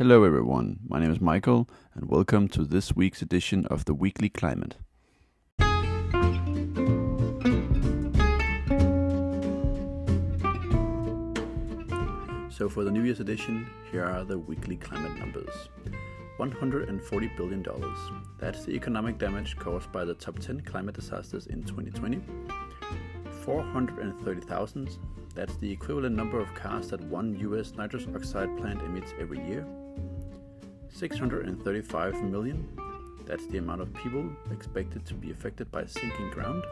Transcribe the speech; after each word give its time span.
Hello, 0.00 0.24
everyone. 0.24 0.78
My 0.88 0.98
name 0.98 1.12
is 1.12 1.20
Michael, 1.20 1.68
and 1.94 2.08
welcome 2.08 2.48
to 2.48 2.64
this 2.64 2.96
week's 2.96 3.20
edition 3.20 3.66
of 3.66 3.84
the 3.84 3.92
Weekly 3.92 4.30
Climate. 4.30 4.76
So, 12.48 12.70
for 12.70 12.82
the 12.82 12.90
New 12.90 13.02
Year's 13.02 13.20
edition, 13.20 13.68
here 13.92 14.06
are 14.06 14.24
the 14.24 14.38
weekly 14.38 14.76
climate 14.76 15.18
numbers 15.18 15.68
$140 16.38 17.36
billion. 17.36 17.62
That's 18.38 18.64
the 18.64 18.72
economic 18.72 19.18
damage 19.18 19.58
caused 19.58 19.92
by 19.92 20.06
the 20.06 20.14
top 20.14 20.38
10 20.38 20.62
climate 20.62 20.94
disasters 20.94 21.46
in 21.48 21.62
2020. 21.62 22.22
430,000. 23.42 24.98
That's 25.34 25.56
the 25.56 25.70
equivalent 25.70 26.16
number 26.16 26.40
of 26.40 26.54
cars 26.54 26.88
that 26.88 27.02
one 27.02 27.38
US 27.40 27.74
nitrous 27.76 28.06
oxide 28.14 28.56
plant 28.56 28.80
emits 28.80 29.12
every 29.20 29.46
year. 29.46 29.66
635 30.92 32.22
million. 32.24 32.68
That's 33.26 33.46
the 33.46 33.58
amount 33.58 33.80
of 33.80 33.92
people 33.94 34.28
expected 34.50 35.06
to 35.06 35.14
be 35.14 35.30
affected 35.30 35.70
by 35.70 35.86
sinking 35.86 36.30
ground. 36.30 36.64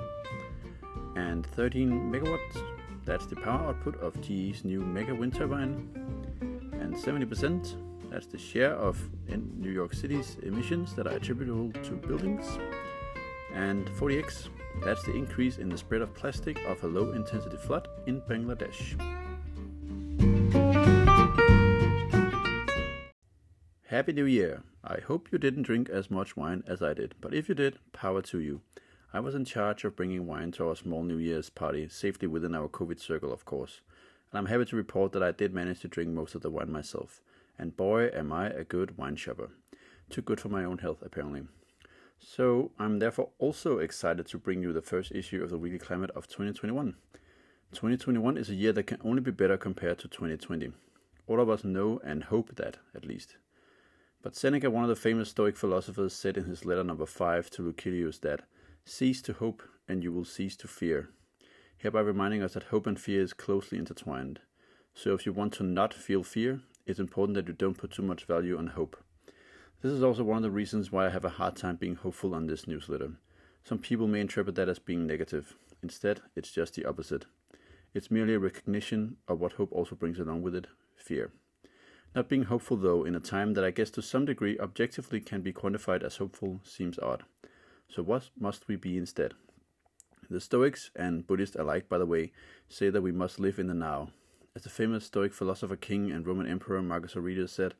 And 1.17 1.47
13 1.47 1.91
megawatts. 2.13 2.63
That's 3.05 3.27
the 3.27 3.37
power 3.37 3.69
output 3.69 4.01
of 4.01 4.21
GE's 4.21 4.65
new 4.65 4.81
mega 4.81 5.15
wind 5.15 5.35
turbine. 5.35 5.89
And 6.73 6.95
70%. 6.95 7.77
That's 8.11 8.27
the 8.27 8.39
share 8.39 8.75
of 8.75 8.99
New 9.29 9.71
York 9.71 9.95
City's 9.95 10.37
emissions 10.43 10.95
that 10.95 11.07
are 11.07 11.15
attributable 11.15 11.71
to 11.83 11.93
buildings. 11.93 12.59
And 13.55 13.87
40x. 13.89 14.49
That's 14.85 15.03
the 15.03 15.15
increase 15.15 15.59
in 15.59 15.69
the 15.69 15.79
spread 15.79 16.03
of 16.03 16.15
plastic 16.15 16.59
of 16.67 16.83
a 16.85 16.87
low 16.87 17.13
intensity 17.13 17.57
flood 17.57 17.89
in 18.07 18.21
Bangladesh. 18.23 18.97
Happy 23.89 24.13
New 24.13 24.27
Year! 24.27 24.65
I 24.85 24.99
hope 25.01 25.33
you 25.33 25.39
didn't 25.39 25.63
drink 25.63 25.89
as 25.89 26.11
much 26.11 26.37
wine 26.37 26.63
as 26.67 26.83
I 26.83 26.93
did, 26.93 27.15
but 27.23 27.33
if 27.33 27.49
you 27.49 27.55
did, 27.55 27.79
power 27.95 28.21
to 28.21 28.39
you. 28.39 28.61
I 29.15 29.21
was 29.21 29.35
in 29.35 29.47
charge 29.47 29.83
of 29.83 29.97
bringing 29.97 30.27
wine 30.27 30.53
to 30.53 30.69
our 30.69 30.77
small 30.77 31.03
New 31.03 31.17
Year's 31.17 31.49
party, 31.49 31.89
safely 31.89 32.29
within 32.29 32.55
our 32.55 32.69
COVID 32.69 33.01
circle, 33.01 33.33
of 33.33 33.47
course. 33.47 33.81
And 34.31 34.39
I'm 34.39 34.45
happy 34.45 34.67
to 34.67 34.77
report 34.77 35.13
that 35.13 35.23
I 35.23 35.33
did 35.33 35.55
manage 35.55 35.81
to 35.81 35.89
drink 35.89 36.11
most 36.11 36.35
of 36.35 36.43
the 36.43 36.51
wine 36.51 36.71
myself. 36.71 37.23
And 37.59 37.79
boy, 37.79 38.11
am 38.13 38.31
I 38.31 38.49
a 38.51 38.63
good 38.63 38.99
wine 38.99 39.17
shopper. 39.17 39.49
Too 40.11 40.21
good 40.21 40.39
for 40.39 40.51
my 40.51 40.65
own 40.65 40.77
health, 40.77 41.01
apparently. 41.01 41.45
So, 42.19 42.73
I'm 42.79 42.99
therefore 42.99 43.31
also 43.39 43.79
excited 43.79 44.27
to 44.27 44.39
bring 44.39 44.63
you 44.63 44.75
the 44.75 44.83
first 44.83 45.13
issue 45.13 45.43
of 45.43 45.49
the 45.49 45.57
Weekly 45.57 45.79
Climate 45.79 46.11
of 46.11 46.29
2021. 46.29 46.95
2021 47.73 48.37
is 48.37 48.51
a 48.51 48.55
year 48.55 48.75
that 48.75 48.87
can 48.87 49.01
only 49.03 49.23
be 49.23 49.31
better 49.31 49.57
compared 49.57 49.99
to 50.01 50.09
2020. 50.09 50.73
All 51.27 51.41
of 51.41 51.49
us 51.49 51.65
know 51.65 52.03
and 52.05 52.25
hope 52.25 52.55
that, 52.57 52.77
at 52.95 53.07
least. 53.07 53.39
But 54.29 54.37
Seneca, 54.37 54.71
one 54.71 54.85
of 54.85 54.91
the 54.91 54.95
famous 54.95 55.31
Stoic 55.31 55.57
philosophers, 55.57 56.13
said 56.13 56.37
in 56.37 56.45
his 56.45 56.67
letter 56.67 56.85
number 56.85 57.07
5 57.07 57.49
to 57.49 57.63
Lucilius 57.63 58.19
that 58.19 58.43
cease 58.85 59.23
to 59.23 59.33
hope 59.33 59.63
and 59.89 60.05
you 60.05 60.13
will 60.13 60.27
cease 60.27 60.55
to 60.57 60.69
fear, 60.69 61.09
hereby 61.79 62.01
reminding 62.01 62.43
us 62.43 62.53
that 62.53 62.65
hope 62.65 62.87
and 62.87 63.01
fear 63.01 63.23
is 63.23 63.33
closely 63.33 63.79
intertwined. 63.79 64.41
So 64.93 65.15
if 65.15 65.25
you 65.25 65.33
want 65.33 65.55
to 65.55 65.63
not 65.63 65.95
feel 65.95 66.23
fear, 66.23 66.61
it's 66.85 66.99
important 66.99 67.37
that 67.37 67.49
you 67.49 67.55
don't 67.55 67.79
put 67.79 67.93
too 67.93 68.03
much 68.03 68.27
value 68.27 68.59
on 68.59 68.67
hope. 68.67 69.03
This 69.81 69.93
is 69.93 70.03
also 70.03 70.25
one 70.25 70.37
of 70.37 70.43
the 70.43 70.51
reasons 70.51 70.93
why 70.93 71.07
I 71.07 71.09
have 71.09 71.25
a 71.25 71.31
hard 71.41 71.57
time 71.57 71.77
being 71.77 71.95
hopeful 71.95 72.35
on 72.35 72.49
this 72.49 72.67
newsletter. 72.67 73.13
Some 73.65 73.79
people 73.79 74.09
may 74.09 74.21
interpret 74.21 74.57
that 74.57 74.69
as 74.69 74.79
being 74.79 75.07
negative. 75.07 75.57
Instead, 75.83 76.21
it's 76.37 76.53
just 76.53 76.75
the 76.75 76.85
opposite. 76.85 77.25
It's 77.95 78.11
merely 78.11 78.35
a 78.35 78.39
recognition 78.39 79.17
of 79.27 79.41
what 79.41 79.55
hope 79.55 79.73
also 79.73 79.97
brings 79.97 80.19
along 80.19 80.43
with 80.43 80.55
it 80.55 80.67
fear. 80.97 81.33
Not 82.15 82.29
being 82.29 82.45
hopeful, 82.45 82.77
though, 82.77 83.05
in 83.05 83.15
a 83.15 83.21
time 83.21 83.55
that 83.55 83.65
I 83.65 83.71
guess 83.71 83.91
to 83.91 84.03
some 84.03 84.25
degree 84.25 84.59
objectively 84.59 85.21
can 85.21 85.43
be 85.43 85.53
quantified 85.53 86.03
as 86.03 86.17
hopeful, 86.17 86.61
seems 86.65 86.99
odd. 86.99 87.25
So, 87.89 88.03
what 88.03 88.31
must 88.39 88.67
we 88.67 88.77
be 88.77 88.97
instead? 88.97 89.35
The 90.31 90.41
Stoics 90.41 90.91
and 90.95 91.27
Buddhists 91.27 91.57
alike, 91.57 91.89
by 91.89 91.99
the 91.99 92.07
way, 92.07 92.33
say 92.69 92.91
that 92.91 93.03
we 93.03 93.13
must 93.13 93.39
live 93.39 93.59
in 93.59 93.67
the 93.67 93.75
now. 93.75 94.11
As 94.55 94.63
the 94.63 94.69
famous 94.71 95.05
Stoic 95.05 95.33
philosopher 95.33 95.77
king 95.77 96.11
and 96.11 96.27
Roman 96.27 96.47
Emperor 96.47 96.83
Marcus 96.83 97.17
Aurelius 97.17 97.53
said, 97.53 97.75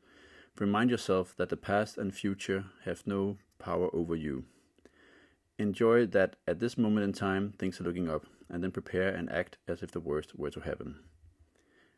remind 0.57 0.89
yourself 0.89 1.35
that 1.37 1.49
the 1.49 1.57
past 1.57 1.97
and 1.97 2.13
future 2.13 2.65
have 2.85 3.05
no 3.05 3.37
power 3.59 3.89
over 3.93 4.15
you. 4.15 4.45
Enjoy 5.57 6.05
that 6.05 6.37
at 6.47 6.59
this 6.59 6.77
moment 6.77 7.03
in 7.03 7.13
time 7.13 7.53
things 7.57 7.81
are 7.81 7.83
looking 7.83 8.09
up, 8.09 8.25
and 8.49 8.63
then 8.63 8.71
prepare 8.71 9.13
and 9.13 9.29
act 9.31 9.57
as 9.67 9.83
if 9.83 9.91
the 9.91 9.99
worst 9.99 10.37
were 10.37 10.49
to 10.49 10.61
happen. 10.61 10.99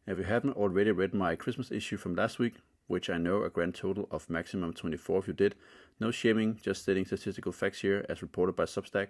If 0.08 0.18
you 0.18 0.24
haven't 0.24 0.58
already 0.58 0.92
read 0.92 1.14
my 1.14 1.36
Christmas 1.36 1.72
issue 1.72 1.96
from 1.96 2.16
last 2.16 2.40
week, 2.40 2.56
which 2.88 3.08
I 3.10 3.18
know 3.18 3.44
a 3.44 3.52
grand 3.52 3.76
total 3.76 4.08
of 4.10 4.32
maximum 4.32 4.74
24 4.74 5.20
if 5.20 5.28
you 5.28 5.34
did, 5.34 5.56
no 6.00 6.10
shaming, 6.10 6.60
just 6.62 6.82
stating 6.82 7.06
statistical 7.06 7.52
facts 7.52 7.82
here 7.82 8.04
as 8.10 8.24
reported 8.24 8.56
by 8.56 8.64
Substack, 8.64 9.10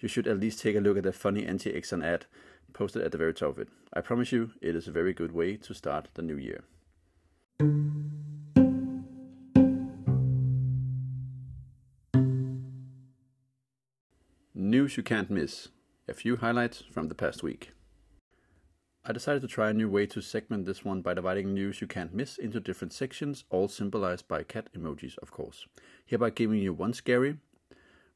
you 0.00 0.08
should 0.08 0.26
at 0.26 0.40
least 0.40 0.60
take 0.60 0.74
a 0.74 0.80
look 0.80 0.96
at 0.96 1.02
the 1.02 1.12
funny 1.12 1.44
anti-Exxon 1.44 2.02
ad 2.02 2.24
posted 2.72 3.02
at 3.02 3.12
the 3.12 3.18
very 3.18 3.34
top 3.34 3.50
of 3.50 3.58
it. 3.58 3.68
I 3.92 4.00
promise 4.00 4.32
you, 4.32 4.52
it 4.62 4.74
is 4.74 4.88
a 4.88 4.90
very 4.90 5.12
good 5.12 5.32
way 5.32 5.56
to 5.58 5.74
start 5.74 6.08
the 6.14 6.22
new 6.22 6.38
year. 6.38 6.64
News 14.54 14.96
you 14.96 15.02
can't 15.02 15.30
miss. 15.30 15.68
A 16.08 16.14
few 16.14 16.36
highlights 16.36 16.82
from 16.90 17.08
the 17.08 17.14
past 17.14 17.42
week. 17.42 17.72
I 19.04 19.12
decided 19.12 19.42
to 19.42 19.48
try 19.48 19.70
a 19.70 19.74
new 19.74 19.88
way 19.88 20.06
to 20.06 20.20
segment 20.20 20.64
this 20.64 20.84
one 20.84 21.02
by 21.02 21.14
dividing 21.14 21.52
news 21.52 21.80
you 21.80 21.88
can't 21.88 22.14
miss 22.14 22.38
into 22.38 22.60
different 22.60 22.92
sections, 22.92 23.42
all 23.50 23.66
symbolized 23.66 24.28
by 24.28 24.44
cat 24.44 24.68
emojis, 24.76 25.18
of 25.18 25.32
course. 25.32 25.66
Hereby 26.06 26.30
giving 26.30 26.60
you 26.60 26.72
one 26.72 26.92
scary, 26.92 27.38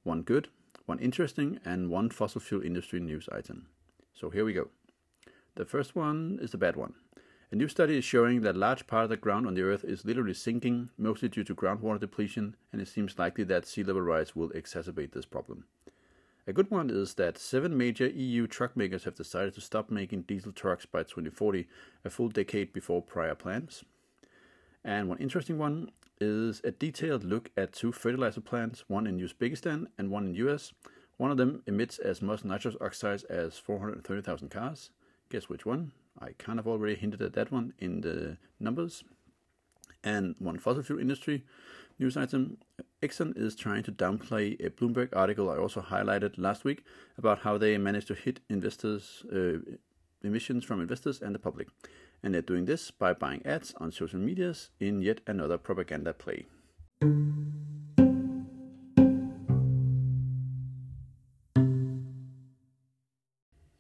one 0.05 0.23
good, 0.23 0.47
one 0.85 1.01
interesting, 1.01 1.59
and 1.65 1.91
one 1.91 2.09
fossil 2.11 2.41
fuel 2.41 2.63
industry 2.63 3.01
news 3.01 3.29
item. 3.33 3.67
So 4.15 4.31
here 4.31 4.45
we 4.45 4.53
go. 4.53 4.69
The 5.57 5.65
first 5.65 5.97
one 5.97 6.39
is 6.41 6.53
the 6.53 6.59
bad 6.59 6.77
one. 6.77 6.95
A 7.51 7.57
new 7.57 7.67
study 7.67 7.99
is 7.99 8.05
showing 8.05 8.43
that 8.43 8.57
large 8.57 8.87
part 8.87 9.05
of 9.05 9.11
the 9.11 9.17
ground 9.17 9.49
on 9.49 9.55
the 9.55 9.63
Earth 9.63 9.83
is 9.83 10.05
literally 10.05 10.35
sinking, 10.35 10.91
mostly 10.97 11.29
due 11.29 11.43
to 11.45 11.55
groundwater 11.55 11.99
depletion, 11.99 12.55
and 12.73 12.81
it 12.81 12.87
seems 12.87 13.19
likely 13.19 13.43
that 13.43 13.67
sea 13.67 13.83
level 13.83 14.03
rise 14.03 14.37
will 14.37 14.51
exacerbate 14.51 15.11
this 15.11 15.27
problem. 15.27 15.65
A 16.49 16.53
good 16.53 16.71
one 16.71 16.91
is 16.91 17.15
that 17.15 17.39
seven 17.39 17.77
major 17.77 18.07
EU 18.07 18.47
truck 18.47 18.77
makers 18.77 19.03
have 19.03 19.17
decided 19.17 19.55
to 19.55 19.61
stop 19.61 19.91
making 19.91 20.23
diesel 20.23 20.53
trucks 20.53 20.87
by 20.87 21.01
2040, 21.01 21.67
a 22.05 22.11
full 22.11 22.29
decade 22.29 22.73
before 22.73 23.03
prior 23.03 23.35
plans. 23.35 23.83
And 24.85 25.09
one 25.09 25.19
interesting 25.19 25.59
one 25.59 25.91
is 26.21 26.61
a 26.63 26.71
detailed 26.71 27.25
look 27.25 27.51
at 27.57 27.73
two 27.73 27.91
fertilizer 27.91 28.41
plants, 28.41 28.85
one 28.87 29.09
in 29.09 29.19
Uzbekistan 29.19 29.89
and 29.99 30.09
one 30.09 30.27
in 30.27 30.33
the 30.33 30.49
US. 30.49 30.73
One 31.17 31.33
of 31.33 31.37
them 31.37 31.65
emits 31.67 31.99
as 31.99 32.23
much 32.23 32.45
nitrous 32.45 32.77
oxides 32.81 33.25
as 33.25 33.59
430,000 33.59 34.49
cars. 34.49 34.91
Guess 35.31 35.49
which 35.49 35.67
one? 35.67 35.91
I 36.21 36.31
kind 36.39 36.61
of 36.61 36.69
already 36.69 36.95
hinted 36.95 37.23
at 37.23 37.33
that 37.33 37.51
one 37.51 37.73
in 37.81 38.03
the 38.03 38.37
numbers. 38.61 39.03
And 40.07 40.37
one 40.39 40.59
fossil 40.59 40.85
fuel 40.85 41.01
industry 41.01 41.45
news 41.99 42.17
item 42.17 42.59
Exxon 43.03 43.37
is 43.37 43.57
trying 43.57 43.83
to 43.83 43.91
downplay 43.93 44.55
a 44.65 44.71
Bloomberg 44.71 45.09
article 45.17 45.51
I 45.51 45.57
also 45.57 45.83
highlighted 45.83 46.39
last 46.39 46.65
week 46.65 46.85
about 47.19 47.41
how 47.41 47.59
they 47.59 47.77
managed 47.77 48.07
to 48.07 48.15
hit 48.15 48.39
investors 48.49 49.27
uh, 49.35 49.59
emissions 50.23 50.63
from 50.63 50.81
investors 50.81 51.21
and 51.21 51.35
the 51.35 51.41
public. 51.41 51.69
And 52.23 52.33
they're 52.33 52.41
doing 52.43 52.67
this 52.67 52.93
by 52.93 53.15
buying 53.15 53.45
ads 53.45 53.75
on 53.79 53.91
social 53.91 54.21
medias 54.21 54.71
in 54.79 55.03
yet 55.03 55.23
another 55.27 55.59
propaganda 55.59 56.15
play. 56.15 56.47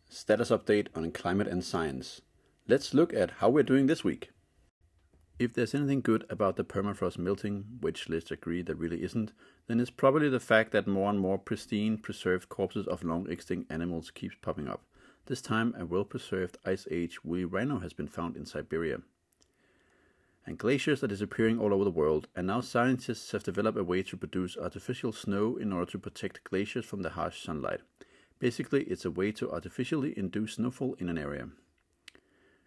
Status 0.08 0.50
update 0.50 0.88
on 0.96 1.12
climate 1.12 1.46
and 1.46 1.62
science. 1.62 2.20
Let's 2.66 2.92
look 2.92 3.14
at 3.14 3.30
how 3.38 3.48
we're 3.48 3.62
doing 3.62 3.86
this 3.86 4.02
week. 4.02 4.30
If 5.38 5.52
there's 5.52 5.74
anything 5.74 6.00
good 6.00 6.24
about 6.30 6.56
the 6.56 6.64
permafrost 6.64 7.18
melting, 7.18 7.66
which 7.80 8.08
let's 8.08 8.30
agree 8.30 8.62
there 8.62 8.74
really 8.74 9.02
isn't, 9.02 9.32
then 9.66 9.80
it's 9.80 9.90
probably 9.90 10.30
the 10.30 10.40
fact 10.40 10.72
that 10.72 10.86
more 10.86 11.10
and 11.10 11.20
more 11.20 11.36
pristine, 11.36 11.98
preserved 11.98 12.48
corpses 12.48 12.86
of 12.86 13.04
long 13.04 13.30
extinct 13.30 13.70
animals 13.70 14.10
keeps 14.10 14.34
popping 14.40 14.66
up. 14.66 14.82
This 15.26 15.42
time, 15.42 15.74
a 15.78 15.84
well-preserved 15.84 16.56
Ice 16.64 16.86
Age 16.90 17.22
woolly 17.22 17.44
rhino 17.44 17.80
has 17.80 17.92
been 17.92 18.08
found 18.08 18.34
in 18.34 18.46
Siberia. 18.46 19.02
And 20.46 20.56
glaciers 20.56 21.04
are 21.04 21.08
disappearing 21.08 21.58
all 21.58 21.74
over 21.74 21.84
the 21.84 21.90
world, 21.90 22.28
and 22.34 22.46
now 22.46 22.62
scientists 22.62 23.32
have 23.32 23.42
developed 23.42 23.76
a 23.76 23.84
way 23.84 24.02
to 24.04 24.16
produce 24.16 24.56
artificial 24.56 25.12
snow 25.12 25.56
in 25.56 25.70
order 25.70 25.90
to 25.90 25.98
protect 25.98 26.44
glaciers 26.44 26.86
from 26.86 27.02
the 27.02 27.10
harsh 27.10 27.44
sunlight. 27.44 27.80
Basically, 28.38 28.84
it's 28.84 29.04
a 29.04 29.10
way 29.10 29.32
to 29.32 29.52
artificially 29.52 30.14
induce 30.16 30.54
snowfall 30.54 30.94
in 30.98 31.10
an 31.10 31.18
area. 31.18 31.48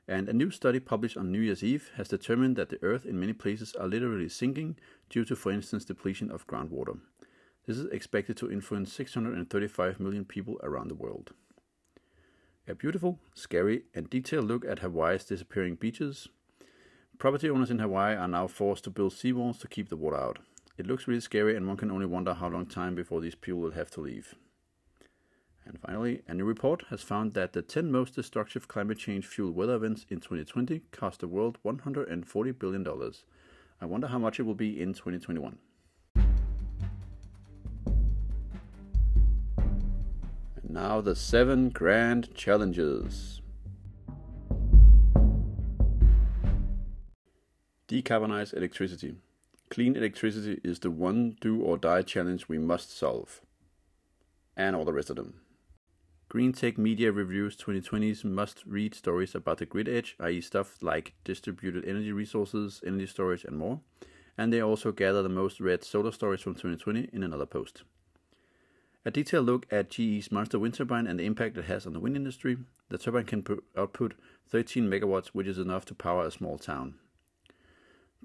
And 0.10 0.28
a 0.28 0.34
new 0.34 0.50
study 0.50 0.80
published 0.80 1.18
on 1.18 1.32
New 1.32 1.40
Year's 1.40 1.64
Eve 1.64 1.92
has 1.96 2.08
determined 2.08 2.56
that 2.56 2.70
the 2.70 2.82
Earth 2.82 3.06
in 3.06 3.20
many 3.20 3.32
places 3.32 3.76
are 3.76 3.88
literally 3.88 4.28
sinking 4.28 4.76
due 5.08 5.24
to, 5.24 5.36
for 5.36 5.52
instance, 5.52 5.86
depletion 5.86 6.32
of 6.32 6.48
groundwater. 6.48 6.98
This 7.68 7.78
is 7.78 7.86
expected 7.92 8.36
to 8.38 8.52
influence 8.52 8.92
635 8.92 10.00
million 10.00 10.26
people 10.26 10.60
around 10.64 10.88
the 10.88 10.96
world. 10.96 11.34
A 12.68 12.74
beautiful, 12.74 13.20
scary, 13.36 13.84
and 13.94 14.10
detailed 14.10 14.46
look 14.46 14.66
at 14.66 14.80
Hawaii's 14.80 15.26
disappearing 15.26 15.76
beaches. 15.76 16.28
Property 17.20 17.48
owners 17.48 17.70
in 17.70 17.78
Hawaii 17.78 18.16
are 18.16 18.28
now 18.28 18.48
forced 18.48 18.86
to 18.86 18.90
build 18.90 19.14
seawalls 19.14 19.60
to 19.60 19.68
keep 19.68 19.90
the 19.90 19.98
water 19.98 20.18
out. 20.18 20.40
It 20.76 20.88
looks 20.88 21.08
really 21.08 21.22
scary, 21.22 21.56
and 21.56 21.68
one 21.68 21.78
can 21.78 21.92
only 21.92 22.08
wonder 22.08 22.34
how 22.34 22.48
long 22.50 22.66
time 22.66 22.96
before 22.96 23.22
these 23.22 23.36
people 23.36 23.60
will 23.60 23.72
have 23.72 23.92
to 23.92 24.02
leave. 24.02 24.34
And 25.69 25.80
finally, 25.80 26.24
a 26.27 26.33
new 26.33 26.45
report 26.45 26.86
has 26.89 27.04
found 27.04 27.33
that 27.33 27.54
the 27.54 27.62
10 27.62 27.92
most 27.92 28.16
destructive 28.16 28.68
climate 28.68 28.98
change 28.98 29.27
fueled 29.27 29.56
weather 29.56 29.75
events 29.75 30.04
in 30.10 30.19
2020 30.19 30.81
cost 30.92 31.19
the 31.19 31.27
world 31.27 31.60
$140 31.63 32.57
billion. 32.57 32.88
I 33.80 33.86
wonder 33.86 34.07
how 34.07 34.18
much 34.18 34.39
it 34.39 34.44
will 34.44 34.56
be 34.56 34.81
in 34.81 34.95
2021. 34.95 35.60
And 36.16 36.25
now 40.63 41.01
the 41.01 41.16
seven 41.16 41.69
grand 41.69 42.33
challenges. 42.33 43.42
Decarbonize 47.88 48.56
electricity. 48.57 49.18
Clean 49.69 49.95
electricity 49.95 50.60
is 50.63 50.80
the 50.80 50.89
one 50.89 51.38
do 51.39 51.62
or 51.62 51.77
die 51.77 52.01
challenge 52.01 52.50
we 52.50 52.57
must 52.57 52.98
solve. 52.98 53.42
And 54.57 54.75
all 54.75 54.83
the 54.83 54.94
rest 54.94 55.12
of 55.12 55.15
them. 55.15 55.42
Greentech 56.30 56.78
Media 56.78 57.12
reviews 57.12 57.58
2020's 57.58 58.24
must 58.24 58.64
read 58.68 58.94
stories 58.94 59.34
about 59.34 59.58
the 59.58 59.66
grid 59.66 59.90
edge, 59.90 60.16
i.e., 60.20 60.40
stuff 60.42 60.78
like 60.80 61.16
distributed 61.24 61.84
energy 61.86 62.12
resources, 62.12 62.81
energy 62.86 63.08
storage, 63.08 63.44
and 63.44 63.58
more. 63.58 63.80
And 64.38 64.54
they 64.54 64.62
also 64.62 64.92
gather 64.92 65.24
the 65.24 65.30
most 65.30 65.60
read 65.60 65.84
solar 65.84 66.12
stories 66.12 66.42
from 66.42 66.54
2020 66.54 67.10
in 67.12 67.24
another 67.24 67.48
post. 67.48 67.81
A 69.04 69.10
detailed 69.10 69.48
look 69.48 69.66
at 69.72 69.90
GE's 69.90 70.31
Monster 70.31 70.60
wind 70.60 70.76
turbine 70.76 71.08
and 71.08 71.20
the 71.20 71.26
impact 71.26 71.58
it 71.58 71.66
has 71.66 71.88
on 71.88 71.94
the 71.94 72.00
wind 72.00 72.16
industry. 72.16 72.58
The 72.90 73.00
turbine 73.00 73.25
can 73.25 73.44
output 73.75 74.14
13 74.52 74.88
megawatts, 74.88 75.30
which 75.30 75.48
is 75.48 75.58
enough 75.58 75.84
to 75.86 75.96
power 75.96 76.28
a 76.28 76.32
small 76.32 76.60
town. 76.60 76.94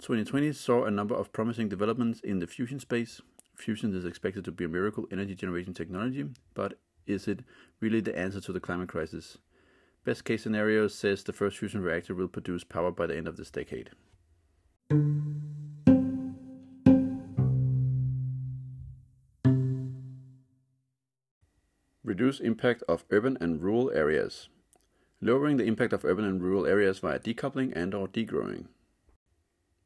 2020 0.02 0.52
saw 0.52 0.84
a 0.84 0.90
number 0.90 1.14
of 1.14 1.32
promising 1.32 1.70
developments 1.70 2.20
in 2.20 2.40
the 2.40 2.46
fusion 2.46 2.78
space. 2.80 3.22
Fusion 3.56 3.94
is 3.94 4.04
expected 4.04 4.44
to 4.44 4.52
be 4.52 4.66
a 4.66 4.68
miracle 4.68 5.06
energy 5.10 5.34
generation 5.34 5.72
technology, 5.72 6.26
but 6.52 6.78
is 7.06 7.28
it 7.28 7.40
really 7.80 8.00
the 8.00 8.18
answer 8.18 8.40
to 8.40 8.52
the 8.52 8.60
climate 8.60 8.88
crisis? 8.88 9.38
Best 10.04 10.24
case 10.24 10.42
scenario 10.42 10.88
says 10.88 11.22
the 11.22 11.32
first 11.32 11.58
fusion 11.58 11.80
reactor 11.80 12.14
will 12.14 12.28
produce 12.28 12.64
power 12.64 12.90
by 12.90 13.06
the 13.06 13.16
end 13.16 13.26
of 13.26 13.36
this 13.36 13.50
decade. 13.50 13.90
Reduce 22.04 22.38
impact 22.38 22.82
of 22.86 23.04
urban 23.10 23.38
and 23.40 23.62
rural 23.62 23.90
areas. 23.90 24.48
Lowering 25.22 25.56
the 25.56 25.64
impact 25.64 25.94
of 25.94 26.04
urban 26.04 26.26
and 26.26 26.42
rural 26.42 26.66
areas 26.66 26.98
via 26.98 27.18
decoupling 27.18 27.72
and 27.74 27.94
or 27.94 28.06
degrowing. 28.06 28.66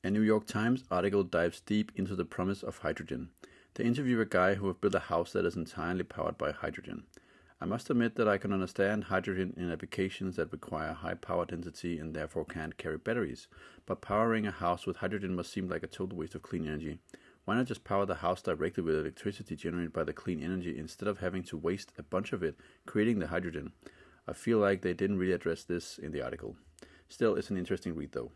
A 0.02 0.10
New 0.10 0.22
York 0.22 0.46
Times 0.46 0.82
article 0.90 1.22
dives 1.22 1.60
deep 1.60 1.92
into 1.94 2.16
the 2.16 2.24
promise 2.24 2.64
of 2.64 2.78
hydrogen. 2.78 3.30
They 3.78 3.84
interview 3.84 4.20
a 4.20 4.24
guy 4.24 4.56
who 4.56 4.66
has 4.66 4.74
built 4.74 4.96
a 4.96 4.98
house 4.98 5.32
that 5.32 5.44
is 5.44 5.54
entirely 5.54 6.02
powered 6.02 6.36
by 6.36 6.50
hydrogen. 6.50 7.04
I 7.60 7.64
must 7.64 7.88
admit 7.88 8.16
that 8.16 8.26
I 8.26 8.36
can 8.36 8.52
understand 8.52 9.04
hydrogen 9.04 9.54
in 9.56 9.70
applications 9.70 10.34
that 10.34 10.50
require 10.50 10.92
high 10.92 11.14
power 11.14 11.44
density 11.44 12.00
and 12.00 12.12
therefore 12.12 12.44
can't 12.44 12.76
carry 12.76 12.98
batteries, 12.98 13.46
but 13.86 14.00
powering 14.00 14.48
a 14.48 14.50
house 14.50 14.84
with 14.84 14.96
hydrogen 14.96 15.36
must 15.36 15.52
seem 15.52 15.68
like 15.68 15.84
a 15.84 15.86
total 15.86 16.18
waste 16.18 16.34
of 16.34 16.42
clean 16.42 16.66
energy. 16.66 16.98
Why 17.44 17.54
not 17.54 17.66
just 17.66 17.84
power 17.84 18.04
the 18.04 18.16
house 18.16 18.42
directly 18.42 18.82
with 18.82 18.96
electricity 18.96 19.54
generated 19.54 19.92
by 19.92 20.02
the 20.02 20.12
clean 20.12 20.42
energy 20.42 20.76
instead 20.76 21.06
of 21.06 21.20
having 21.20 21.44
to 21.44 21.56
waste 21.56 21.92
a 21.96 22.02
bunch 22.02 22.32
of 22.32 22.42
it 22.42 22.56
creating 22.84 23.20
the 23.20 23.28
hydrogen? 23.28 23.70
I 24.26 24.32
feel 24.32 24.58
like 24.58 24.82
they 24.82 24.92
didn't 24.92 25.18
really 25.18 25.34
address 25.34 25.62
this 25.62 25.98
in 25.98 26.10
the 26.10 26.22
article. 26.22 26.56
Still, 27.08 27.36
it's 27.36 27.50
an 27.50 27.56
interesting 27.56 27.94
read 27.94 28.10
though 28.10 28.32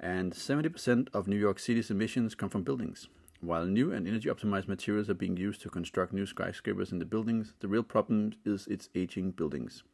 and 0.00 0.32
70% 0.32 1.08
of 1.12 1.26
New 1.26 1.36
York 1.36 1.58
City's 1.58 1.90
emissions 1.90 2.34
come 2.34 2.48
from 2.48 2.62
buildings. 2.62 3.08
While 3.40 3.66
new 3.66 3.92
and 3.92 4.06
energy 4.08 4.28
optimized 4.28 4.66
materials 4.66 5.08
are 5.08 5.14
being 5.14 5.36
used 5.36 5.60
to 5.62 5.70
construct 5.70 6.12
new 6.12 6.26
skyscrapers 6.26 6.90
in 6.90 6.98
the 6.98 7.04
buildings, 7.04 7.54
the 7.60 7.68
real 7.68 7.84
problem 7.84 8.32
is 8.44 8.66
its 8.66 8.88
aging 8.96 9.30
buildings. 9.30 9.84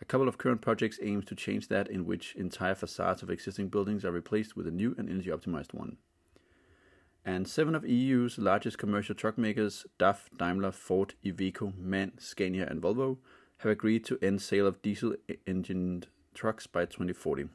A 0.00 0.04
couple 0.04 0.28
of 0.28 0.38
current 0.38 0.60
projects 0.60 1.00
aim 1.02 1.22
to 1.22 1.34
change 1.34 1.68
that, 1.68 1.88
in 1.88 2.06
which 2.06 2.36
entire 2.36 2.76
facades 2.76 3.22
of 3.22 3.30
existing 3.30 3.68
buildings 3.68 4.04
are 4.04 4.12
replaced 4.12 4.56
with 4.56 4.68
a 4.68 4.70
new 4.70 4.94
and 4.96 5.08
energy 5.08 5.30
optimized 5.30 5.74
one. 5.74 5.96
And 7.24 7.48
seven 7.48 7.74
of 7.74 7.88
EU's 7.88 8.38
largest 8.38 8.78
commercial 8.78 9.14
truck 9.14 9.38
makers, 9.38 9.86
DAF, 9.98 10.28
Daimler, 10.36 10.72
Ford, 10.72 11.14
Iveco, 11.24 11.76
MAN, 11.76 12.12
Scania, 12.18 12.66
and 12.68 12.80
Volvo, 12.80 13.18
have 13.58 13.72
agreed 13.72 14.04
to 14.04 14.18
end 14.22 14.40
sale 14.40 14.66
of 14.66 14.82
diesel 14.82 15.16
engined 15.46 16.06
trucks 16.34 16.66
by 16.66 16.84
2040. 16.84 17.48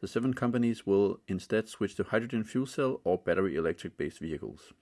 The 0.00 0.08
seven 0.08 0.34
companies 0.34 0.86
will 0.86 1.20
instead 1.28 1.68
switch 1.68 1.94
to 1.96 2.04
hydrogen 2.04 2.44
fuel 2.44 2.66
cell 2.66 3.00
or 3.04 3.18
battery 3.18 3.56
electric 3.56 3.96
based 3.96 4.18
vehicles. 4.18 4.72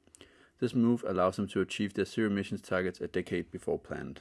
This 0.59 0.75
move 0.75 1.05
allows 1.07 1.37
them 1.37 1.49
to 1.49 1.61
achieve 1.61 1.95
their 1.95 2.05
zero 2.05 2.29
emissions 2.29 2.63
targets 2.63 3.01
a 3.01 3.09
decade 3.09 3.51
before 3.51 3.79
planned. 3.79 4.21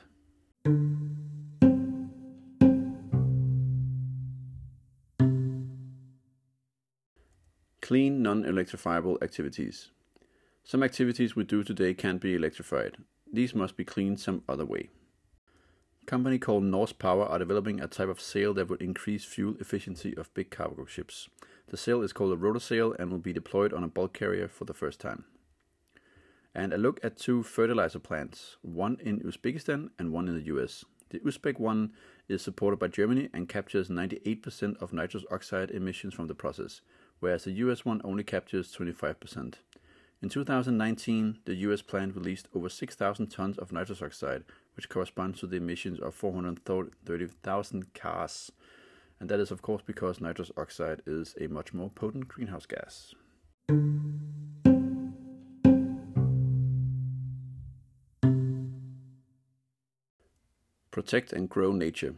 Clean, 7.82 8.22
non 8.22 8.44
electrifiable 8.44 9.22
activities. 9.22 9.92
Some 10.64 10.84
activities 10.84 11.36
we 11.36 11.44
do 11.44 11.64
today 11.64 11.94
can't 11.94 12.22
be 12.22 12.36
electrified. 12.36 12.98
These 13.32 13.56
must 13.56 13.76
be 13.76 13.84
cleaned 13.84 14.20
some 14.20 14.44
other 14.48 14.66
way 14.66 14.90
company 16.12 16.38
called 16.38 16.66
Norsepower 16.66 17.26
are 17.26 17.40
developing 17.40 17.80
a 17.80 17.88
type 17.88 18.10
of 18.10 18.20
sail 18.20 18.54
that 18.54 18.70
would 18.70 18.82
increase 18.82 19.24
fuel 19.24 19.56
efficiency 19.62 20.14
of 20.18 20.34
big 20.34 20.52
cargo 20.52 20.84
ships. 20.84 21.30
The 21.70 21.78
sail 21.78 22.02
is 22.02 22.12
called 22.12 22.34
a 22.34 22.36
rotor 22.36 22.60
sail 22.60 22.94
and 23.00 23.10
will 23.10 23.18
be 23.18 23.32
deployed 23.32 23.72
on 23.72 23.82
a 23.82 23.88
bulk 23.88 24.12
carrier 24.12 24.50
for 24.50 24.66
the 24.66 24.74
first 24.74 25.00
time. 25.00 25.24
And 26.54 26.74
a 26.74 26.78
look 26.78 27.00
at 27.02 27.16
two 27.16 27.44
fertilizer 27.44 28.00
plants, 28.00 28.58
one 28.62 28.98
in 29.00 29.22
Uzbekistan 29.22 29.92
and 29.98 30.12
one 30.12 30.28
in 30.28 30.36
the 30.36 30.48
US. 30.54 30.84
The 31.12 31.20
Uzbek 31.20 31.62
one 31.62 31.94
is 32.28 32.42
supported 32.42 32.78
by 32.78 32.90
Germany 32.90 33.30
and 33.34 33.48
captures 33.48 33.88
98% 33.88 34.82
of 34.82 34.92
nitrous 34.92 35.24
oxide 35.32 35.72
emissions 35.72 36.14
from 36.14 36.28
the 36.28 36.36
process, 36.36 36.82
whereas 37.22 37.46
the 37.46 37.54
US 37.54 37.86
one 37.86 38.02
only 38.04 38.26
captures 38.26 38.76
25%. 38.76 39.54
In 40.22 40.30
2019, 40.30 41.40
the 41.46 41.56
US 41.56 41.82
plant 41.82 42.16
released 42.16 42.50
over 42.54 42.68
6,000 42.68 43.28
tons 43.28 43.58
of 43.58 43.72
nitrous 43.72 44.02
oxide, 44.02 44.44
which 44.76 44.90
corresponds 44.90 45.40
to 45.40 45.48
the 45.48 45.58
emissions 45.58 46.00
of 46.00 46.16
430,000 46.16 47.94
cars. 47.94 48.52
And 49.20 49.30
that 49.30 49.40
is, 49.40 49.52
of 49.52 49.62
course, 49.62 49.84
because 49.86 50.20
nitrous 50.20 50.52
oxide 50.58 51.02
is 51.06 51.36
a 51.40 51.48
much 51.48 51.74
more 51.74 51.90
potent 51.90 52.28
greenhouse 52.28 52.66
gas. 52.66 53.14
Protect 60.92 61.32
and 61.32 61.50
grow 61.50 61.72
nature. 61.72 62.16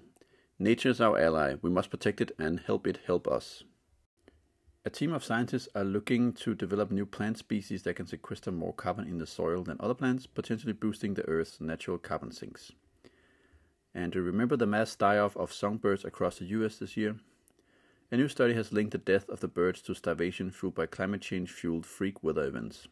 Nature 0.58 0.90
is 0.90 1.02
our 1.02 1.20
ally. 1.20 1.56
We 1.62 1.70
must 1.70 1.90
protect 1.90 2.22
it 2.22 2.32
and 2.40 2.60
help 2.62 2.88
it 2.88 3.00
help 3.06 3.28
us. 3.28 3.64
A 4.86 4.90
team 4.90 5.14
of 5.14 5.24
scientists 5.24 5.70
are 5.76 5.86
looking 5.86 6.34
to 6.34 6.54
develop 6.54 6.92
new 6.92 7.06
plant 7.06 7.38
species 7.38 7.84
that 7.84 7.96
can 7.96 8.06
sequester 8.06 8.52
more 8.52 8.74
carbon 8.74 9.08
in 9.08 9.18
the 9.18 9.26
soil 9.26 9.64
than 9.64 9.78
other 9.80 9.94
plants, 9.94 10.28
potentially 10.28 10.74
boosting 10.74 11.14
the 11.14 11.26
Earth's 11.26 11.62
natural 11.62 11.98
carbon 11.98 12.34
sinks. 12.34 12.74
And 13.96 14.12
to 14.12 14.22
remember 14.22 14.58
the 14.58 14.66
mass 14.66 14.94
die-off 14.94 15.38
of 15.38 15.54
songbirds 15.54 16.04
across 16.04 16.40
the 16.40 16.46
US 16.48 16.80
this 16.80 16.98
year? 16.98 17.16
A 18.12 18.18
new 18.18 18.28
study 18.28 18.56
has 18.56 18.74
linked 18.74 18.92
the 18.92 18.98
death 18.98 19.30
of 19.30 19.40
the 19.40 19.48
birds 19.48 19.82
to 19.84 19.94
starvation 19.94 20.52
fueled 20.52 20.76
by 20.76 20.86
climate 20.86 21.22
change-fueled 21.22 21.86
freak 21.86 22.22
weather 22.22 22.44
events. 22.44 22.90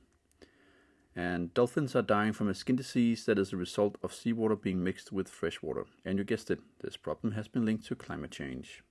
And 1.14 1.54
dolphins 1.54 1.94
are 1.94 2.02
dying 2.02 2.32
from 2.32 2.48
a 2.48 2.56
skin 2.56 2.78
disease 2.78 3.26
that 3.26 3.38
is 3.38 3.52
a 3.52 3.58
result 3.58 3.98
of 4.02 4.14
seawater 4.14 4.56
being 4.56 4.82
mixed 4.82 5.12
with 5.12 5.28
fresh 5.28 5.62
water. 5.62 5.84
And 6.06 6.18
you 6.18 6.24
guessed 6.24 6.52
it, 6.52 6.62
this 6.80 6.96
problem 6.96 7.34
has 7.34 7.50
been 7.50 7.66
linked 7.66 7.86
to 7.88 7.96
climate 7.96 8.32
change. 8.32 8.82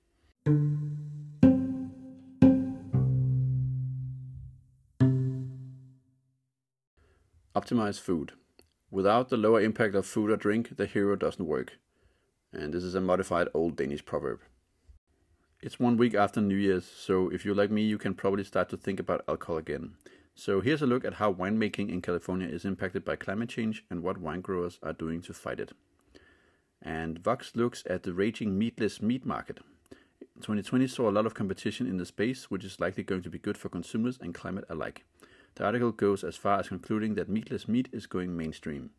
Optimize 7.61 7.99
food. 7.99 8.31
Without 8.89 9.29
the 9.29 9.37
lower 9.37 9.61
impact 9.61 9.93
of 9.93 10.07
food 10.07 10.31
or 10.31 10.35
drink, 10.35 10.77
the 10.77 10.87
hero 10.87 11.15
doesn't 11.15 11.45
work. 11.45 11.77
And 12.51 12.73
this 12.73 12.83
is 12.83 12.95
a 12.95 13.01
modified 13.01 13.49
old 13.53 13.75
Danish 13.75 14.03
proverb. 14.03 14.39
It's 15.61 15.79
one 15.79 15.95
week 15.95 16.15
after 16.15 16.41
New 16.41 16.55
Year's, 16.55 16.85
so 16.85 17.29
if 17.29 17.45
you're 17.45 17.53
like 17.53 17.69
me, 17.69 17.83
you 17.83 17.99
can 17.99 18.15
probably 18.15 18.43
start 18.43 18.69
to 18.69 18.77
think 18.77 18.99
about 18.99 19.23
alcohol 19.27 19.57
again. 19.57 19.91
So 20.33 20.61
here's 20.61 20.81
a 20.81 20.87
look 20.87 21.05
at 21.05 21.13
how 21.13 21.31
winemaking 21.31 21.89
in 21.89 22.01
California 22.01 22.47
is 22.47 22.65
impacted 22.65 23.05
by 23.05 23.15
climate 23.15 23.49
change 23.49 23.85
and 23.91 24.01
what 24.01 24.17
wine 24.17 24.41
growers 24.41 24.79
are 24.81 24.93
doing 24.93 25.21
to 25.21 25.31
fight 25.31 25.59
it. 25.59 25.71
And 26.81 27.19
Vox 27.19 27.55
looks 27.55 27.83
at 27.87 28.01
the 28.01 28.13
raging 28.13 28.57
meatless 28.57 29.03
meat 29.03 29.23
market. 29.23 29.59
2020 30.37 30.87
saw 30.87 31.07
a 31.07 31.11
lot 31.11 31.27
of 31.27 31.35
competition 31.35 31.85
in 31.85 31.97
the 31.97 32.07
space, 32.07 32.49
which 32.49 32.65
is 32.65 32.79
likely 32.79 33.03
going 33.03 33.21
to 33.21 33.29
be 33.29 33.37
good 33.37 33.55
for 33.55 33.69
consumers 33.69 34.17
and 34.19 34.33
climate 34.33 34.65
alike. 34.67 35.05
The 35.55 35.65
article 35.65 35.91
goes 35.91 36.23
as 36.23 36.37
far 36.37 36.59
as 36.59 36.69
concluding 36.69 37.15
that 37.15 37.29
meatless 37.29 37.67
meat 37.67 37.89
is 37.91 38.07
going 38.07 38.35
mainstream. 38.35 38.91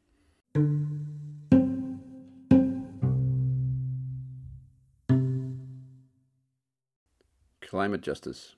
Climate 7.61 8.03
justice. 8.03 8.55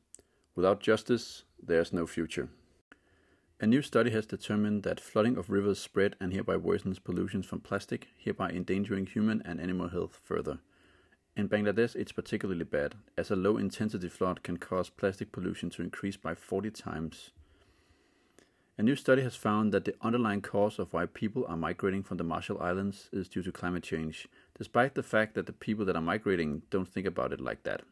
Without 0.57 0.81
justice, 0.81 1.45
there's 1.63 1.93
no 1.93 2.07
future. 2.07 2.49
A 3.61 3.67
new 3.67 3.81
study 3.81 4.11
has 4.11 4.27
determined 4.27 4.83
that 4.83 5.01
flooding 5.01 5.37
of 5.37 5.49
rivers 5.49 5.79
spread 5.79 6.17
and 6.21 6.33
hereby 6.33 6.57
worsens 6.57 7.03
pollution 7.03 7.43
from 7.43 7.61
plastic, 7.61 8.09
hereby 8.19 8.51
endangering 8.51 9.07
human 9.07 9.41
and 9.45 9.61
animal 9.61 9.89
health 9.89 10.19
further. 10.23 10.59
In 11.37 11.49
Bangladesh, 11.49 11.95
it's 11.95 12.13
particularly 12.13 12.65
bad, 12.65 12.97
as 13.17 13.31
a 13.31 13.37
low 13.37 13.57
intensity 13.57 14.09
flood 14.09 14.43
can 14.43 14.57
cause 14.57 14.91
plastic 14.91 15.31
pollution 15.33 15.71
to 15.71 15.83
increase 15.83 16.17
by 16.17 16.35
40 16.35 16.71
times. 16.71 17.31
A 18.77 18.83
new 18.83 18.97
study 18.97 19.23
has 19.23 19.37
found 19.37 19.73
that 19.73 19.85
the 19.85 19.95
underlying 20.01 20.41
cause 20.41 20.81
of 20.81 20.93
why 20.93 21.07
people 21.07 21.47
are 21.49 21.57
migrating 21.57 22.03
from 22.03 22.17
the 22.17 22.25
Marshall 22.25 22.61
Islands 22.61 23.09
is 23.13 23.29
due 23.29 23.43
to 23.45 23.53
climate 23.53 23.85
change, 23.85 24.27
despite 24.59 24.97
the 24.97 25.03
fact 25.05 25.35
that 25.35 25.47
the 25.47 25.53
people 25.53 25.85
that 25.85 25.95
are 25.95 26.03
migrating 26.03 26.63
don't 26.71 26.89
think 26.89 27.07
about 27.07 27.33
it 27.33 27.41
like 27.41 27.63
that. 27.63 27.83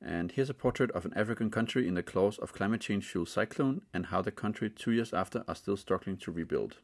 And 0.00 0.30
here's 0.30 0.50
a 0.50 0.54
portrait 0.54 0.92
of 0.92 1.04
an 1.04 1.14
African 1.16 1.50
country 1.50 1.88
in 1.88 1.94
the 1.94 2.02
claws 2.02 2.38
of 2.38 2.52
climate 2.52 2.80
change 2.80 3.06
fueled 3.06 3.28
cyclone 3.28 3.82
and 3.92 4.06
how 4.06 4.22
the 4.22 4.30
country 4.30 4.70
two 4.70 4.92
years 4.92 5.12
after 5.12 5.42
are 5.48 5.56
still 5.56 5.76
struggling 5.76 6.16
to 6.18 6.30
rebuild. 6.30 6.76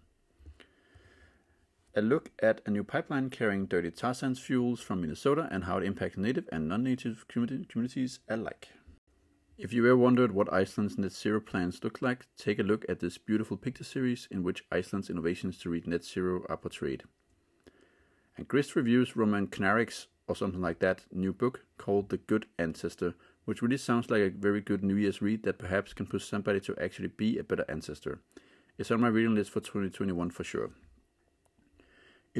A 1.94 2.02
look 2.02 2.30
at 2.40 2.62
a 2.66 2.70
new 2.70 2.82
pipeline 2.82 3.30
carrying 3.30 3.66
dirty 3.66 3.92
tar 3.92 4.14
sands 4.14 4.40
fuels 4.40 4.80
from 4.80 5.02
Minnesota 5.02 5.48
and 5.52 5.64
how 5.64 5.78
it 5.78 5.84
impacts 5.84 6.16
native 6.16 6.48
and 6.50 6.68
non 6.68 6.82
native 6.82 7.26
communities 7.28 8.20
alike. 8.28 8.68
If 9.62 9.74
you 9.74 9.84
ever 9.84 9.96
wondered 9.98 10.32
what 10.32 10.50
Iceland's 10.50 10.96
net 10.96 11.12
zero 11.12 11.38
plans 11.38 11.84
look 11.84 12.00
like, 12.00 12.24
take 12.38 12.58
a 12.58 12.62
look 12.62 12.86
at 12.88 13.00
this 13.00 13.18
beautiful 13.18 13.58
picture 13.58 13.84
series 13.84 14.26
in 14.30 14.42
which 14.42 14.64
Iceland's 14.72 15.10
innovations 15.10 15.58
to 15.58 15.68
reach 15.68 15.86
net 15.86 16.02
zero 16.02 16.46
are 16.48 16.56
portrayed. 16.56 17.02
And 18.38 18.48
Grist 18.48 18.74
reviews 18.74 19.16
Roman 19.16 19.48
Knarik's 19.48 20.06
or 20.26 20.34
something 20.34 20.62
like 20.62 20.78
that 20.78 21.02
new 21.12 21.34
book 21.34 21.66
called 21.76 22.08
The 22.08 22.16
Good 22.16 22.46
Ancestor, 22.58 23.12
which 23.44 23.60
really 23.60 23.76
sounds 23.76 24.08
like 24.08 24.22
a 24.22 24.30
very 24.30 24.62
good 24.62 24.82
New 24.82 24.96
Year's 24.96 25.20
read 25.20 25.42
that 25.42 25.58
perhaps 25.58 25.92
can 25.92 26.06
push 26.06 26.24
somebody 26.24 26.60
to 26.60 26.74
actually 26.82 27.08
be 27.08 27.36
a 27.36 27.44
better 27.44 27.66
ancestor. 27.68 28.20
It's 28.78 28.90
on 28.90 29.02
my 29.02 29.08
reading 29.08 29.34
list 29.34 29.50
for 29.50 29.60
2021 29.60 30.30
for 30.30 30.42
sure. 30.42 30.70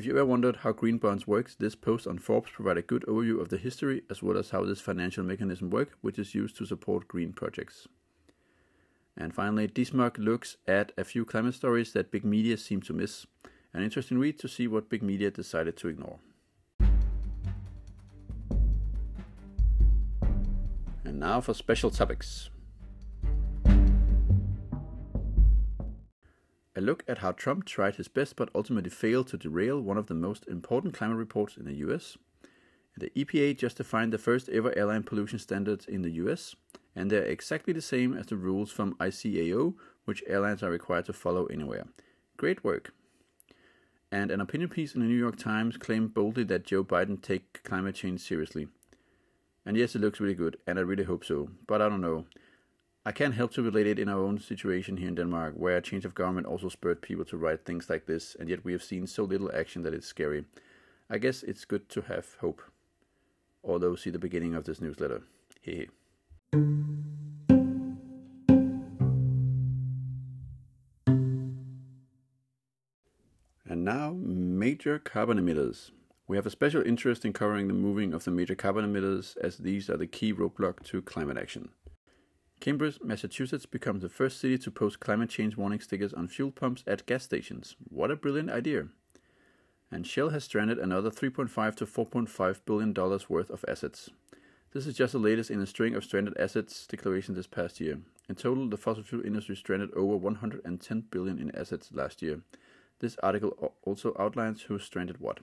If 0.01 0.07
you 0.07 0.13
ever 0.13 0.25
wondered 0.25 0.57
how 0.57 0.73
green 0.73 0.97
bonds 0.97 1.27
works, 1.27 1.55
this 1.55 1.75
post 1.75 2.07
on 2.07 2.17
Forbes 2.17 2.53
provides 2.53 2.79
a 2.79 2.83
good 2.83 3.05
overview 3.07 3.39
of 3.39 3.51
the 3.51 3.59
history 3.59 4.01
as 4.09 4.23
well 4.23 4.39
as 4.39 4.49
how 4.49 4.65
this 4.65 4.81
financial 4.81 5.23
mechanism 5.23 5.69
works, 5.69 5.95
which 6.01 6.19
is 6.19 6.35
used 6.35 6.57
to 6.57 6.65
support 6.65 7.07
green 7.07 7.35
projects. 7.35 7.87
And 9.15 9.35
finally, 9.35 9.69
DeSmog 9.69 10.17
looks 10.17 10.57
at 10.67 10.93
a 10.97 11.05
few 11.05 11.27
climate 11.27 11.53
stories 11.53 11.93
that 11.93 12.11
big 12.11 12.25
media 12.25 12.57
seem 12.57 12.81
to 12.81 12.95
miss. 12.95 13.27
An 13.75 13.83
interesting 13.83 14.19
read 14.19 14.39
to 14.39 14.49
see 14.49 14.67
what 14.67 14.89
big 14.89 15.03
media 15.03 15.31
decided 15.31 15.77
to 15.77 15.89
ignore. 15.89 16.19
And 21.05 21.21
now 21.21 21.43
for 21.43 21.53
special 21.53 21.91
topics. 21.91 22.49
A 26.77 26.81
look 26.81 27.03
at 27.09 27.19
how 27.19 27.33
Trump 27.33 27.65
tried 27.65 27.97
his 27.97 28.09
best 28.09 28.37
but 28.37 28.51
ultimately 28.55 28.91
failed 28.91 29.29
to 29.29 29.37
derail 29.37 29.81
one 29.81 29.99
of 29.99 30.07
the 30.07 30.15
most 30.15 30.47
important 30.47 30.95
climate 30.95 31.17
reports 31.17 31.57
in 31.57 31.65
the 31.65 31.75
US. 31.87 32.17
The 32.97 33.11
EPA 33.11 33.57
just 33.57 33.79
defined 33.79 34.13
the 34.13 34.19
first 34.19 34.49
ever 34.49 34.77
airline 34.77 35.03
pollution 35.03 35.39
standards 35.39 35.87
in 35.87 36.03
the 36.03 36.11
US, 36.13 36.55
and 36.95 37.11
they're 37.11 37.25
exactly 37.25 37.73
the 37.73 37.81
same 37.81 38.15
as 38.15 38.27
the 38.27 38.37
rules 38.37 38.71
from 38.71 38.95
ICAO, 38.95 39.75
which 40.05 40.23
airlines 40.27 40.63
are 40.63 40.71
required 40.71 41.07
to 41.07 41.13
follow 41.13 41.47
anywhere. 41.47 41.87
Great 42.37 42.63
work. 42.63 42.93
And 44.13 44.31
an 44.31 44.41
opinion 44.41 44.71
piece 44.71 44.95
in 44.95 45.01
the 45.01 45.07
New 45.07 45.19
York 45.19 45.37
Times 45.37 45.77
claimed 45.77 46.15
boldly 46.15 46.45
that 46.45 46.65
Joe 46.65 46.83
Biden 46.85 47.21
take 47.23 47.63
climate 47.63 47.95
change 47.95 48.21
seriously. 48.21 48.69
And 49.65 49.77
yes, 49.77 49.95
it 49.95 50.01
looks 50.01 50.21
really 50.21 50.35
good, 50.35 50.57
and 50.67 50.79
I 50.79 50.83
really 50.83 51.05
hope 51.05 51.25
so, 51.25 51.51
but 51.67 51.81
I 51.81 51.89
don't 51.89 52.01
know. 52.01 52.27
I 53.03 53.13
can't 53.13 53.33
help 53.33 53.53
to 53.53 53.63
relate 53.63 53.87
it 53.87 53.99
in 53.99 54.11
our 54.11 54.19
own 54.19 54.39
situation 54.39 54.99
here 54.99 55.09
in 55.09 55.15
Denmark, 55.15 55.55
where 55.57 55.79
a 55.79 55.81
change 55.81 56.05
of 56.05 56.15
government 56.15 56.47
also 56.47 56.69
spurred 56.69 57.01
people 57.01 57.25
to 57.27 57.39
write 57.39 57.65
things 57.65 57.89
like 57.89 58.05
this, 58.05 58.37
and 58.39 58.47
yet 58.47 58.63
we 58.63 58.73
have 58.73 58.83
seen 58.83 59.07
so 59.07 59.25
little 59.25 59.51
action 59.55 59.83
that 59.83 59.95
it's 59.95 60.07
scary. 60.07 60.45
I 61.09 61.17
guess 61.17 61.43
it's 61.43 61.65
good 61.65 61.89
to 61.89 62.03
have 62.03 62.37
hope. 62.43 62.61
Although, 63.65 63.97
see 63.97 64.11
the 64.11 64.19
beginning 64.19 64.55
of 64.55 64.65
this 64.65 64.83
newsletter. 64.83 65.23
Hehe. 65.67 65.89
And 73.67 73.83
now, 73.83 74.15
major 74.15 74.99
carbon 74.99 75.39
emitters. 75.39 75.91
We 76.29 76.37
have 76.37 76.47
a 76.47 76.51
special 76.51 76.83
interest 76.83 77.25
in 77.25 77.33
covering 77.33 77.69
the 77.69 77.75
moving 77.75 78.13
of 78.13 78.25
the 78.25 78.31
major 78.31 78.55
carbon 78.55 78.85
emitters, 78.85 79.39
as 79.39 79.57
these 79.57 79.89
are 79.89 79.97
the 79.97 80.07
key 80.07 80.35
roadblock 80.35 80.85
to 80.85 81.01
climate 81.01 81.39
action. 81.39 81.71
Cambridge, 82.61 82.99
Massachusetts 83.03 83.65
becomes 83.65 84.03
the 84.03 84.11
first 84.11 84.39
city 84.39 84.59
to 84.59 84.71
post 84.71 85.01
climate 85.01 85.31
change 85.31 85.57
warning 85.57 85.81
stickers 85.81 86.13
on 86.13 86.29
fuel 86.29 86.51
pumps 86.51 86.85
at 86.87 87.07
gas 87.07 87.25
stations. 87.25 87.75
What 87.89 88.11
a 88.11 88.17
brilliant 88.17 88.51
idea! 88.51 88.89
And 89.91 90.07
Shell 90.07 90.29
has 90.29 90.45
stranded 90.45 90.79
another 90.79 91.11
3.5 91.11 91.75
to 91.77 91.87
4.5 91.87 92.61
billion 92.67 92.93
dollars 92.93 93.31
worth 93.31 93.49
of 93.49 93.65
assets. 93.67 94.11
This 94.73 94.87
is 94.87 94.95
just 94.95 95.15
the 95.15 95.19
latest 95.19 95.51
in 95.51 95.61
a 95.61 95.67
string 95.67 95.95
of 95.95 96.05
stranded 96.05 96.37
assets 96.39 96.87
declarations 96.87 97.37
this 97.37 97.47
past 97.47 97.81
year. 97.81 97.99
In 98.29 98.37
total, 98.37 98.69
the 98.69 98.77
fossil 98.77 99.03
fuel 99.03 99.25
industry 99.25 99.57
stranded 99.57 99.91
over 99.95 100.17
110 100.17 101.05
billion 101.11 101.39
in 101.39 101.57
assets 101.57 101.91
last 101.93 102.21
year. 102.21 102.43
This 103.01 103.17
article 103.23 103.75
also 103.83 104.15
outlines 104.19 104.63
who 104.63 104.79
stranded 104.79 105.19
what. 105.19 105.41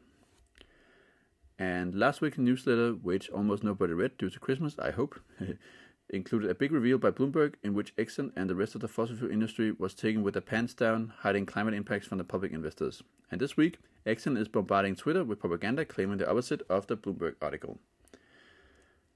And 1.59 1.95
last 1.95 2.21
week's 2.21 2.37
newsletter, 2.37 2.91
which 2.91 3.29
almost 3.29 3.63
nobody 3.63 3.93
read 3.93 4.17
due 4.17 4.29
to 4.29 4.39
Christmas, 4.39 4.77
I 4.77 4.91
hope, 4.91 5.19
included 6.09 6.49
a 6.49 6.55
big 6.55 6.71
reveal 6.71 6.97
by 6.97 7.11
Bloomberg 7.11 7.55
in 7.63 7.73
which 7.73 7.95
Exxon 7.97 8.31
and 8.35 8.49
the 8.49 8.55
rest 8.55 8.75
of 8.75 8.81
the 8.81 8.87
fossil 8.87 9.15
fuel 9.15 9.31
industry 9.31 9.71
was 9.71 9.93
taken 9.93 10.23
with 10.23 10.33
their 10.33 10.41
pants 10.41 10.73
down, 10.73 11.13
hiding 11.19 11.45
climate 11.45 11.73
impacts 11.73 12.07
from 12.07 12.17
the 12.17 12.23
public 12.23 12.51
investors. 12.51 13.03
And 13.31 13.41
this 13.41 13.57
week, 13.57 13.77
Exxon 14.05 14.37
is 14.37 14.47
bombarding 14.47 14.95
Twitter 14.95 15.23
with 15.23 15.39
propaganda 15.39 15.85
claiming 15.85 16.17
the 16.17 16.29
opposite 16.29 16.61
of 16.69 16.87
the 16.87 16.95
Bloomberg 16.95 17.35
article. 17.41 17.79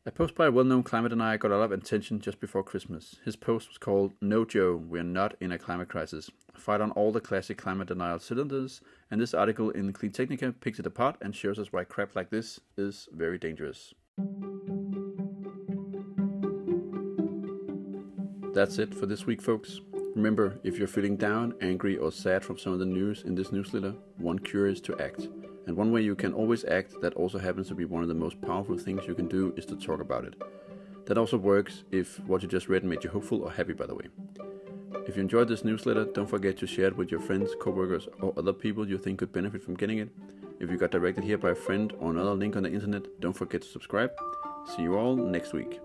A 0.04 0.12
post 0.12 0.34
by 0.34 0.48
a 0.48 0.52
well 0.52 0.66
known 0.66 0.82
climate 0.82 1.12
denier 1.12 1.38
got 1.38 1.52
a 1.52 1.58
lot 1.58 1.66
of 1.66 1.72
attention 1.74 2.20
just 2.20 2.40
before 2.40 2.64
Christmas. 2.64 3.18
His 3.24 3.36
post 3.36 3.70
was 3.70 3.78
called 3.78 4.14
No 4.20 4.46
Joe, 4.46 4.76
We're 4.76 5.04
Not 5.04 5.36
in 5.40 5.52
a 5.52 5.60
Climate 5.60 5.90
Crisis. 5.90 6.32
Fired 6.56 6.82
on 6.82 6.90
all 6.92 7.12
the 7.12 7.22
classic 7.22 7.60
climate 7.60 7.88
denial 7.88 8.18
cylinders, 8.18 8.82
and 9.12 9.22
this 9.22 9.36
article 9.36 9.70
in 9.70 9.94
CleanTechnica 9.94 10.56
picks 10.60 10.80
it 10.80 10.88
apart 10.88 11.18
and 11.22 11.36
shows 11.36 11.60
us 11.60 11.72
why 11.72 11.84
crap 11.84 12.16
like 12.16 12.32
this 12.32 12.60
is 12.78 13.10
very 13.14 13.38
dangerous. 13.38 13.94
That's 18.54 18.80
it 18.80 18.94
for 18.94 19.06
this 19.06 19.26
week, 19.26 19.42
folks. 19.42 19.80
Remember, 20.14 20.60
if 20.66 20.78
you're 20.78 20.88
feeling 20.88 21.16
down, 21.16 21.54
angry, 21.62 21.98
or 21.98 22.12
sad 22.12 22.44
from 22.44 22.58
some 22.58 22.74
of 22.74 22.80
the 22.80 22.86
news 22.86 23.24
in 23.24 23.34
this 23.34 23.54
newsletter, 23.54 23.94
one 24.18 24.40
cure 24.40 24.68
is 24.68 24.82
to 24.82 25.00
act. 25.00 25.30
And 25.68 25.78
one 25.78 25.94
way 25.94 26.02
you 26.02 26.16
can 26.16 26.34
always 26.34 26.66
act 26.66 27.00
that 27.00 27.14
also 27.14 27.40
happens 27.40 27.70
to 27.70 27.76
be 27.76 27.86
one 27.86 28.02
of 28.02 28.10
the 28.10 28.14
most 28.14 28.42
powerful 28.42 28.78
things 28.78 29.08
you 29.08 29.16
can 29.16 29.30
do 29.30 29.54
is 29.56 29.66
to 29.68 29.78
talk 29.78 30.02
about 30.02 30.26
it. 30.26 30.36
That 31.06 31.18
also 31.18 31.38
works 31.38 31.86
if 31.92 32.20
what 32.28 32.42
you 32.42 32.50
just 32.50 32.68
read 32.68 32.84
made 32.84 33.06
you 33.06 33.10
hopeful 33.10 33.42
or 33.42 33.52
happy, 33.52 33.72
by 33.72 33.86
the 33.86 33.96
way. 33.96 34.10
If 35.08 35.16
you 35.16 35.22
enjoyed 35.22 35.48
this 35.48 35.64
newsletter, 35.64 36.04
don't 36.04 36.30
forget 36.30 36.58
to 36.58 36.68
share 36.68 36.88
it 36.88 36.98
with 36.98 37.10
your 37.10 37.22
friends, 37.22 37.52
coworkers, 37.62 38.10
or 38.20 38.34
other 38.36 38.54
people 38.54 38.86
you 38.86 38.98
think 38.98 39.20
could 39.20 39.32
benefit 39.32 39.64
from 39.64 39.76
getting 39.76 40.00
it. 40.00 40.10
If 40.60 40.70
you 40.70 40.76
got 40.78 40.92
directed 40.92 41.24
here 41.24 41.38
by 41.38 41.52
a 41.52 41.56
friend 41.56 41.94
or 42.00 42.12
another 42.12 42.34
link 42.34 42.58
on 42.58 42.64
the 42.64 42.72
internet, 42.72 43.22
don't 43.22 43.32
forget 43.32 43.62
to 43.62 43.68
subscribe. 43.70 44.12
See 44.76 44.84
you 44.84 44.98
all 44.98 45.16
next 45.16 45.54
week. 45.54 45.80